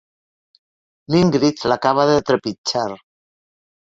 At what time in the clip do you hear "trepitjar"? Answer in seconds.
2.31-2.87